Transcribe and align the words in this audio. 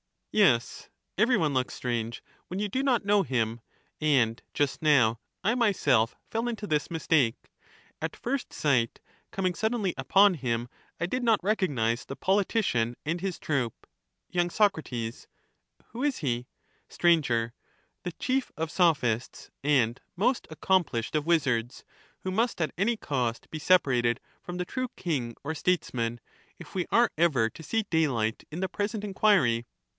Yes; 0.31 0.89
every 1.19 1.37
one 1.37 1.53
looks 1.53 1.73
strange 1.75 2.23
when 2.47 2.59
you 2.59 2.69
do 2.69 2.81
not 2.81 3.05
know 3.05 3.21
him; 3.21 3.59
and 3.99 4.41
just 4.53 4.81
now 4.81 5.19
I 5.43 5.53
myself 5.55 6.15
fell 6.31 6.47
into 6.47 6.65
this 6.65 6.89
mistake— 6.89 7.51
at 8.01 8.15
first 8.15 8.51
sight, 8.53 8.99
coming 9.29 9.53
suddenly 9.53 9.93
upon 9.97 10.35
him, 10.35 10.69
I 10.99 11.05
did 11.05 11.21
not 11.21 11.43
recognize 11.43 12.05
the 12.05 12.15
politician 12.15 12.95
and 13.05 13.21
his 13.21 13.37
troop. 13.37 13.85
Y.Soc. 14.33 14.79
Who 15.87 16.01
is 16.01 16.17
he? 16.19 16.47
Str. 16.89 17.07
The 17.07 18.13
chief 18.17 18.51
of 18.57 18.71
Sophists 18.71 19.51
and 19.63 19.99
most 20.15 20.47
accomplished 20.49 21.13
of 21.13 21.25
He 21.25 21.27
must 21.27 21.27
be 21.27 21.29
wizards, 21.51 21.85
who 22.21 22.31
must 22.31 22.61
at 22.61 22.71
any 22.77 22.95
cost 22.97 23.51
be 23.51 23.59
separated 23.59 24.19
from 24.41 24.57
the 24.57 24.65
true 24.65 24.87
?«p*»^^ 24.87 24.95
king 24.95 25.35
or 25.43 25.53
Statesman, 25.53 26.21
if 26.57 26.73
we 26.73 26.87
are 26.89 27.11
ever 27.17 27.49
to 27.51 27.61
see 27.61 27.83
daylight 27.91 28.45
in 28.49 28.61
the 28.61 28.63
king 28.63 28.63
at 28.63 28.71
present 28.71 29.03
enquiry. 29.03 29.67